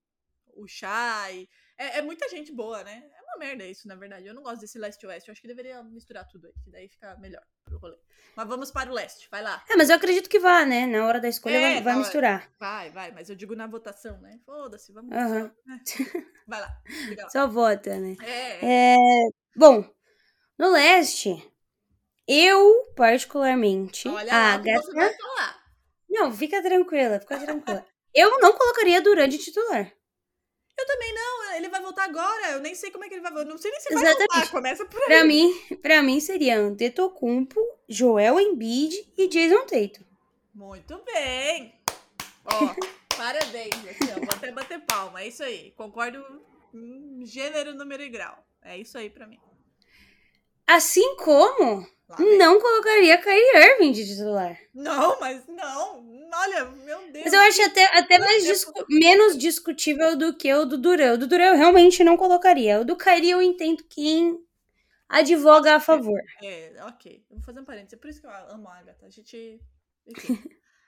[0.55, 1.49] o Shai.
[1.77, 3.03] É, é muita gente boa, né?
[3.17, 4.27] É uma merda isso, na verdade.
[4.27, 5.29] Eu não gosto desse leste-oeste.
[5.29, 7.99] Eu acho que deveria misturar tudo aí, que daí fica melhor pro rolê.
[8.37, 9.65] Mas vamos para o leste, vai lá.
[9.69, 10.87] É, mas eu acredito que vá, né?
[10.87, 12.03] Na hora da escolha É, vai, vai hora.
[12.03, 12.53] misturar.
[12.59, 14.39] Vai, vai, mas eu digo na votação, né?
[14.45, 15.13] Foda-se, vamos.
[15.13, 15.53] Aham.
[16.47, 16.83] Vai lá.
[17.31, 18.17] Só vota, né?
[18.21, 18.97] É, É,
[19.57, 19.89] bom,
[20.59, 21.31] no leste,
[22.27, 25.63] eu particularmente, olha a lá falar.
[26.11, 27.87] Não, fica tranquila, fica tranquila.
[28.15, 29.91] Eu não colocaria Durant de titular.
[30.83, 32.51] Eu também não, ele vai voltar agora.
[32.51, 33.49] Eu nem sei como é que ele vai voltar.
[33.49, 34.33] Não sei nem se vai Exatamente.
[34.33, 34.51] voltar.
[34.51, 35.07] Começa por aí.
[35.07, 40.05] Pra mim, pra mim seria Antetokounmpo, Joel Embiid e Jason Tatum.
[40.53, 41.73] Muito bem.
[42.45, 42.75] Ó,
[43.17, 45.21] parabéns, assim, ó, vou até bater palma.
[45.23, 45.71] É isso aí.
[45.77, 46.25] Concordo
[46.75, 48.37] em gênero, número e grau.
[48.61, 49.39] É isso aí pra mim.
[50.75, 51.87] Assim como
[52.39, 54.59] não colocaria Kyrie Irving de titular.
[54.75, 56.03] Não, mas não.
[56.35, 57.25] Olha, meu Deus.
[57.25, 61.15] Mas eu acho até, até mais discu- menos discutível do que o do Duran.
[61.15, 62.81] O do Duran eu realmente não colocaria.
[62.81, 64.39] O do Kyrie eu entendo quem
[65.09, 66.19] advoga a favor.
[66.43, 67.23] É, ok.
[67.31, 67.93] Eu vou fazer um parênteses.
[67.95, 69.07] É por isso que eu amo a Agatha.
[69.07, 69.61] A gente.
[70.07, 70.39] Enfim.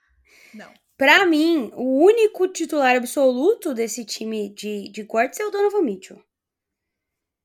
[0.53, 0.71] não.
[0.97, 6.23] Pra mim, o único titular absoluto desse time de, de quartos é o Donovan Mitchell.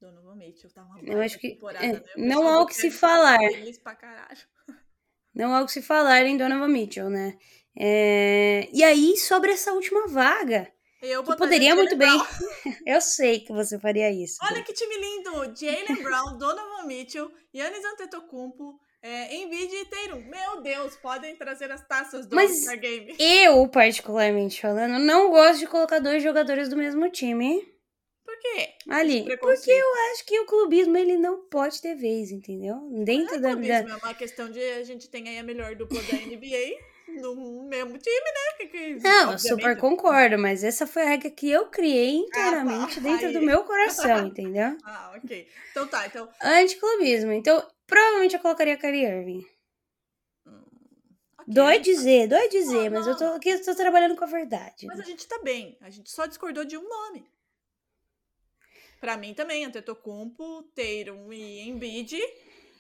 [0.00, 2.02] Donovan Mitchell tá uma Eu acho que temporada, é, né?
[2.16, 3.38] Não há o que se falar.
[5.34, 7.36] Não há o que se falar em Donovan Mitchell, né?
[7.78, 10.70] É, E aí, sobre essa última vaga,
[11.02, 12.10] Eu que poderia muito bem.
[12.86, 14.38] Eu sei que você faria isso.
[14.42, 15.30] Olha que time lindo!
[15.56, 20.20] Jalen Brown, Donovan Mitchell, Yannis Antetokounmpo, é, Embiid e Tatum.
[20.28, 23.14] Meu Deus, podem trazer as taças do Mas- Game.
[23.18, 27.62] Eu, particularmente falando, não gosto de colocar dois jogadores do mesmo time
[28.40, 28.70] quê?
[28.88, 29.24] ali.
[29.38, 32.76] Porque eu acho que o clubismo ele não pode ter vez, entendeu?
[33.04, 35.74] Dentro É da, clubismo, da- é uma questão de a gente tem aí a melhor
[35.76, 36.76] dupla da NBA
[37.22, 38.56] no mesmo time, né?
[38.56, 42.96] Que, que, Não, eu super concordo, mas essa foi a regra que eu criei internamente
[42.96, 43.00] tá.
[43.00, 43.44] dentro do Aí.
[43.44, 44.76] meu coração, entendeu?
[44.84, 45.48] Ah, ok.
[45.70, 46.28] Então tá, então.
[46.42, 47.32] Anticlubismo.
[47.32, 49.46] Então, provavelmente eu colocaria Kyrie Irving.
[51.46, 54.86] Dói dizer, dói dizer, mas eu tô aqui, eu tô trabalhando com a verdade.
[54.86, 55.04] Mas né?
[55.04, 55.76] a gente tá bem.
[55.80, 57.26] A gente só discordou de um nome.
[59.00, 62.18] Pra mim também, Antetokounmpo, Tatum e Embiid,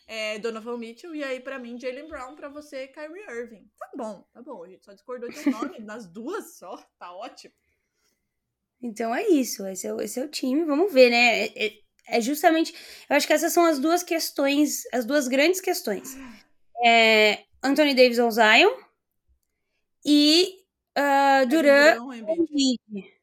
[0.06, 3.66] é, Donovan Mitchell, e aí pra mim Jalen Brown, pra você Kyrie Irving.
[3.78, 4.62] Tá bom, tá bom.
[4.64, 6.76] A gente só discordou de um nome nas duas só.
[6.98, 7.54] Tá ótimo.
[8.82, 11.44] Então é isso, esse é, o- esse é o time, vamos ver, né?
[11.46, 11.80] É, é-
[12.12, 12.74] é justamente,
[13.08, 16.16] eu acho que essas são as duas questões, as duas grandes questões.
[16.84, 18.74] É, Anthony Davis ou Zion
[20.04, 22.78] e ah, Duran Durant.
[22.96, 23.19] É.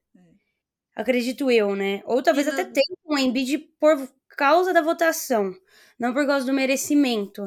[0.98, 2.02] Acredito eu, né?
[2.06, 5.56] Ou talvez até tenha um Embiid por causa da votação,
[6.00, 7.44] não por causa do merecimento.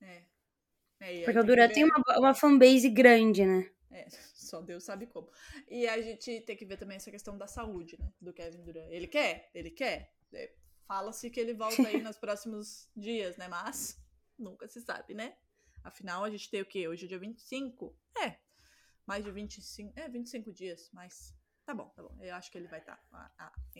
[0.00, 0.22] É.
[1.00, 3.70] É, Porque o Duran tem uma, uma fanbase grande, né?
[3.90, 5.28] É, só Deus sabe como.
[5.68, 8.10] E a gente tem que ver também essa questão da saúde, né?
[8.18, 8.88] Do Kevin Durant.
[8.88, 9.50] Ele quer?
[9.54, 10.14] Ele quer.
[10.32, 10.50] É,
[10.86, 13.48] Fala-se que ele volta aí nos próximos dias, né?
[13.48, 14.02] Mas
[14.38, 15.36] nunca se sabe, né?
[15.82, 16.88] Afinal, a gente tem o quê?
[16.88, 17.94] Hoje é dia 25?
[18.18, 18.38] É.
[19.06, 19.92] Mais de 25.
[19.94, 21.34] É, 25 dias, mas.
[21.66, 22.10] Tá bom, tá bom.
[22.20, 22.98] Eu acho que ele vai estar.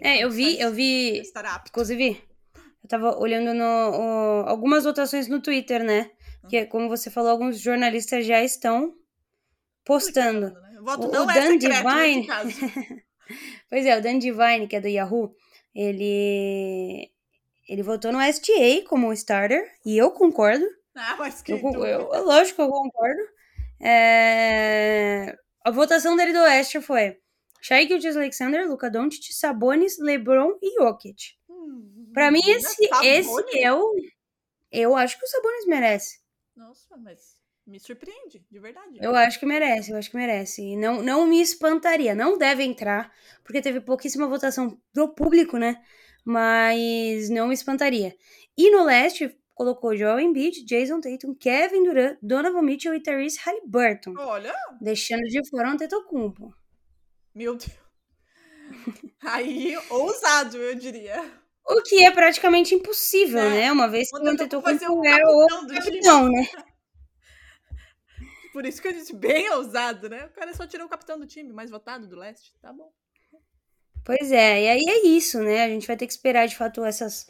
[0.01, 1.23] É, eu vi, eu vi.
[1.68, 2.23] Inclusive,
[2.83, 6.11] eu tava olhando no, o- algumas votações no Twitter, né?
[6.49, 8.94] Que, como você falou, alguns jornalistas já estão
[9.85, 10.51] postando.
[10.53, 10.81] Né?
[10.81, 12.51] O voto O- não o é Dan secreto Divine- nesse caso.
[13.70, 15.35] Pois é, o Dan Divine, que é do Yahoo,
[15.75, 17.11] ele
[17.66, 20.64] ele votou no STA como starter, e eu concordo.
[20.94, 23.23] Ah, mas que Eu, eu- lógico que eu concordo.
[23.81, 27.16] É, A votação dele do Oeste foi
[27.66, 31.33] Shai Gilgeous Alexander, Luka Doncic, Sabonis, LeBron e Jokic.
[31.48, 32.66] Hum, Pra mim, Sabonis?
[32.79, 33.90] esse, esse é o...
[34.70, 36.18] Eu acho que o Sabonis merece.
[36.55, 37.38] Nossa, mas.
[37.66, 38.98] Me surpreende, de verdade.
[39.00, 40.61] Eu acho que merece, eu acho que merece.
[40.61, 42.14] E não, não me espantaria.
[42.14, 43.11] Não deve entrar,
[43.42, 45.83] porque teve pouquíssima votação do público, né?
[46.22, 48.14] Mas não me espantaria.
[48.59, 54.12] E no leste, colocou Joel Embiid, Jason Tatum, Kevin Durant, Donovan Mitchell e Therese Halliburton.
[54.18, 56.55] Olha, Deixando de fora um Antetokounmpo.
[57.35, 57.85] Meu Deus.
[59.23, 61.23] Aí, ousado, eu diria.
[61.66, 63.73] O que é praticamente impossível, É, né?
[63.73, 66.47] Uma vez que o vai ser o é capitão capitão, né?
[68.53, 70.27] Por isso que eu disse bem ousado, né?
[70.27, 72.53] O cara só tirou o capitão do time, mais votado do leste.
[72.61, 72.92] Tá bom.
[74.05, 75.64] Pois é, e aí é isso, né?
[75.64, 77.27] A gente vai ter que esperar de fato essas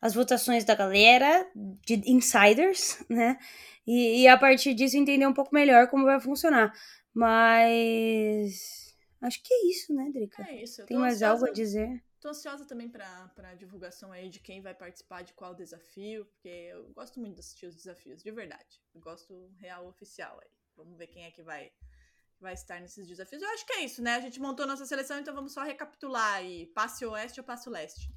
[0.00, 3.38] as votações da galera, de insiders, né?
[3.86, 6.72] E, e a partir disso entender um pouco melhor como vai funcionar.
[7.14, 8.85] Mas
[9.20, 10.42] acho que é isso, né, Drica?
[10.48, 10.82] É isso.
[10.82, 12.02] Eu Tem mais ansiosa- algo a dizer?
[12.20, 16.48] Tô ansiosa também pra, pra divulgação aí de quem vai participar de qual desafio, porque
[16.48, 18.80] eu gosto muito de assistir os desafios, de verdade.
[18.94, 20.48] Eu gosto real oficial aí.
[20.76, 21.70] Vamos ver quem é que vai,
[22.40, 23.42] vai estar nesses desafios.
[23.42, 24.14] Eu acho que é isso, né?
[24.16, 26.66] A gente montou nossa seleção, então vamos só recapitular aí.
[26.66, 28.10] Passe oeste ou passe leste?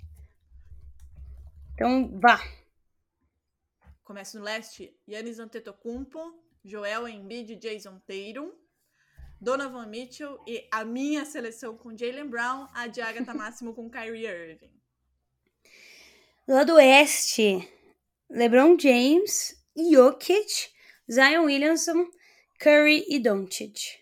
[1.75, 2.39] Então, vá.
[4.03, 8.51] Começa no leste, Yannis Antetokounmpo, Joel Embiid, Jason Tatum,
[9.41, 14.25] Donovan Mitchell e a minha seleção com Jalen Brown, a de Agatha Máximo com Kyrie
[14.25, 14.71] Irving.
[16.47, 17.67] Do lado oeste,
[18.29, 20.71] LeBron James, Jokic,
[21.09, 22.09] Zion Williamson,
[22.59, 23.99] Curry e Doncic.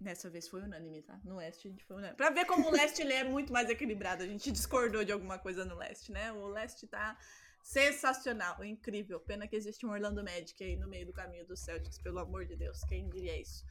[0.00, 1.18] Nessa vez foi unânime, tá?
[1.24, 2.16] No leste a gente foi unânime.
[2.16, 4.22] Pra ver como o leste ele é muito mais equilibrado.
[4.22, 6.32] A gente discordou de alguma coisa no leste, né?
[6.32, 7.16] O leste tá
[7.62, 9.20] sensacional, incrível.
[9.20, 12.44] Pena que existe um Orlando Magic aí no meio do caminho dos Celtics, pelo amor
[12.44, 12.82] de Deus.
[12.84, 13.64] Quem diria isso?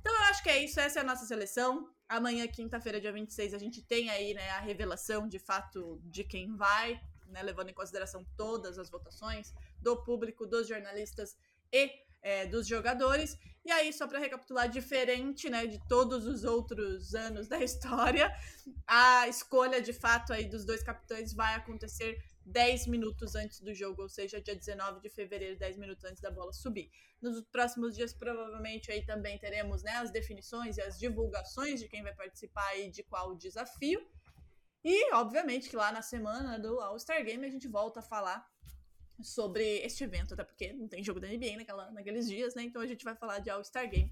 [0.00, 0.80] Então eu acho que é isso.
[0.80, 1.88] Essa é a nossa seleção.
[2.08, 6.56] Amanhã, quinta-feira, dia 26, a gente tem aí né, a revelação de fato de quem
[6.56, 7.42] vai, né?
[7.42, 11.36] Levando em consideração todas as votações do público, dos jornalistas
[11.72, 11.90] e
[12.22, 13.38] é, dos jogadores.
[13.64, 18.34] E aí, só para recapitular, diferente né, de todos os outros anos da história,
[18.86, 24.02] a escolha de fato aí dos dois capitães vai acontecer 10 minutos antes do jogo,
[24.02, 26.90] ou seja, dia 19 de fevereiro, 10 minutos antes da bola subir.
[27.20, 32.02] Nos próximos dias, provavelmente, aí também teremos né, as definições e as divulgações de quem
[32.02, 34.00] vai participar e de qual desafio.
[34.82, 38.48] E, obviamente, que lá na semana do All-Star Game a gente volta a falar
[39.22, 42.62] sobre este evento, até porque não tem jogo da NBA naquela, naqueles dias, né?
[42.62, 44.10] Então a gente vai falar de All-Star Game.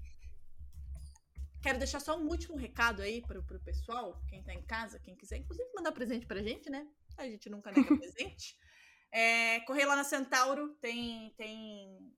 [1.61, 5.15] Quero deixar só um último recado aí pro, pro pessoal, quem tá em casa, quem
[5.15, 6.87] quiser, inclusive mandar presente pra gente, né?
[7.19, 8.57] A gente nunca nega presente.
[9.11, 12.13] É, correr lá na Centauro, tem, tem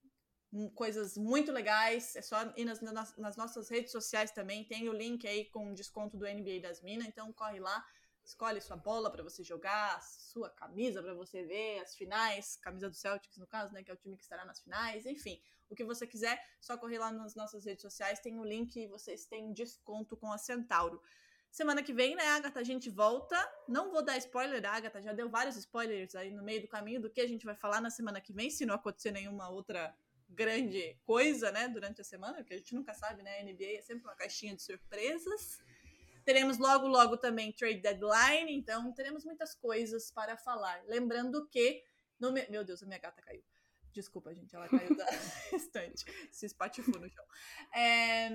[0.76, 2.16] coisas muito legais.
[2.16, 4.64] É só ir nas, nas, nas nossas redes sociais também.
[4.66, 7.84] Tem o link aí com desconto do NBA das Minas, então corre lá.
[8.24, 12.96] Escolhe sua bola para você jogar, sua camisa para você ver, as finais, camisa do
[12.96, 15.84] Celtics no caso, né, que é o time que estará nas finais, enfim, o que
[15.84, 19.52] você quiser, só correr lá nas nossas redes sociais, tem o link e vocês têm
[19.52, 21.02] desconto com a Centauro.
[21.52, 23.38] Semana que vem, né, Agatha, a gente volta.
[23.68, 27.10] Não vou dar spoiler, Agatha já deu vários spoilers aí no meio do caminho do
[27.10, 29.94] que a gente vai falar na semana que vem, se não acontecer nenhuma outra
[30.30, 33.82] grande coisa, né, durante a semana, porque a gente nunca sabe, né, a NBA é
[33.82, 35.60] sempre uma caixinha de surpresas.
[36.24, 40.82] Teremos logo, logo também trade deadline, então teremos muitas coisas para falar.
[40.86, 41.84] Lembrando que.
[42.20, 42.48] No me...
[42.48, 43.44] Meu Deus, a minha gata caiu.
[43.92, 45.06] Desculpa, gente, ela caiu da
[45.52, 46.06] estante.
[46.32, 47.26] Se espatifou no chão.
[47.76, 48.30] É...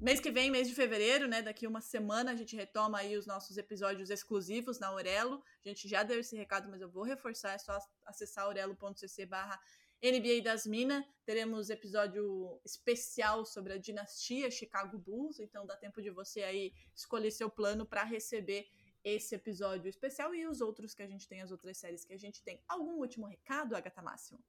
[0.00, 1.42] Mês que vem, mês de fevereiro, né?
[1.42, 5.42] Daqui uma semana a gente retoma aí os nossos episódios exclusivos na Aurelo.
[5.62, 7.52] A gente já deu esse recado, mas eu vou reforçar.
[7.52, 9.60] É só acessar aurelo.cc barra
[10.02, 16.08] NBA das Minas, teremos episódio especial sobre a dinastia Chicago Bulls, então dá tempo de
[16.08, 18.66] você aí escolher seu plano para receber
[19.04, 22.18] esse episódio especial e os outros que a gente tem, as outras séries que a
[22.18, 22.62] gente tem.
[22.66, 24.40] Algum último recado, Agatha Máximo?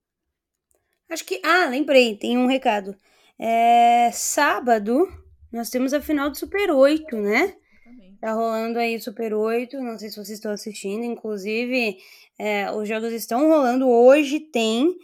[1.10, 1.42] Acho que.
[1.44, 2.96] Ah, lembrei, tem um recado.
[3.38, 5.06] É, sábado,
[5.52, 7.56] nós temos a final do Super 8, né?
[7.84, 8.18] Também.
[8.20, 11.98] Tá rolando aí Super 8, não sei se vocês estão assistindo, inclusive
[12.40, 14.96] é, os jogos estão rolando hoje, tem.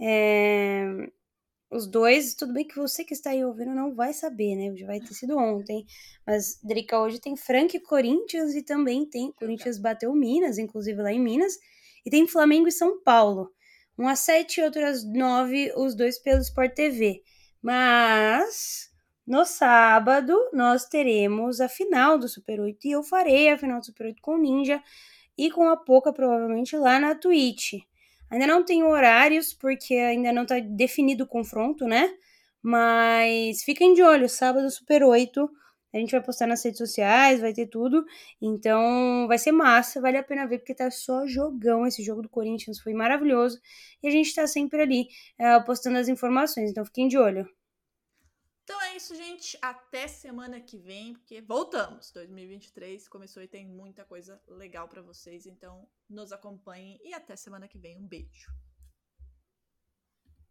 [0.00, 0.84] É,
[1.74, 4.76] os dois, tudo bem que você que está aí ouvindo não vai saber, né?
[4.76, 5.84] Já vai ter sido ontem.
[6.24, 9.32] Mas, Drica, hoje tem Frank e Corinthians e também tem.
[9.32, 11.54] Corinthians bateu Minas, inclusive lá em Minas.
[12.06, 13.50] E tem Flamengo e São Paulo.
[13.98, 17.22] Um às sete e outro às nove, os dois pelo Sport TV.
[17.60, 18.93] Mas
[19.26, 23.86] no sábado nós teremos a final do Super 8 e eu farei a final do
[23.86, 24.82] Super 8 com o Ninja
[25.36, 27.74] e com a Poca provavelmente lá na Twitch.
[28.30, 32.12] Ainda não tenho horários porque ainda não tá definido o confronto, né?
[32.62, 35.50] Mas fiquem de olho, sábado Super 8
[35.92, 38.04] A gente vai postar nas redes sociais, vai ter tudo.
[38.42, 41.86] Então vai ser massa, vale a pena ver, porque tá só jogão.
[41.86, 43.60] Esse jogo do Corinthians foi maravilhoso.
[44.02, 45.08] E a gente tá sempre ali
[45.40, 47.48] uh, postando as informações, então fiquem de olho.
[48.64, 49.58] Então é isso, gente.
[49.60, 52.10] Até semana que vem, porque voltamos.
[52.10, 55.46] 2023 começou e tem muita coisa legal para vocês.
[55.46, 57.98] Então nos acompanhem e até semana que vem.
[57.98, 58.50] Um beijo.